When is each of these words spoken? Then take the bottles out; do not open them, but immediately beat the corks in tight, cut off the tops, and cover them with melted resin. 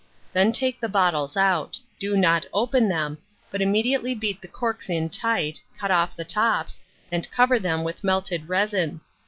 Then 0.33 0.51
take 0.51 0.79
the 0.79 0.89
bottles 0.89 1.37
out; 1.37 1.77
do 1.99 2.17
not 2.17 2.47
open 2.53 2.89
them, 2.89 3.19
but 3.51 3.61
immediately 3.61 4.15
beat 4.15 4.41
the 4.41 4.47
corks 4.47 4.89
in 4.89 5.09
tight, 5.11 5.61
cut 5.77 5.91
off 5.91 6.15
the 6.15 6.25
tops, 6.25 6.81
and 7.11 7.29
cover 7.29 7.59
them 7.59 7.83
with 7.83 8.03
melted 8.03 8.49
resin. 8.49 9.01